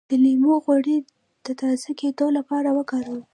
د 0.09 0.11
لیمو 0.23 0.53
غوړي 0.63 0.97
د 1.45 1.47
تازه 1.61 1.91
کیدو 1.99 2.27
لپاره 2.37 2.69
وکاروئ 2.77 3.23